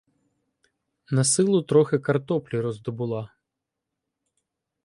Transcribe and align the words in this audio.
Насилу 1.11 1.61
трохи 1.63 1.99
картоплі 1.99 2.59
роздобула. 2.61 3.31